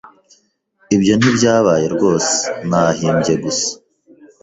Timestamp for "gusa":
3.43-3.69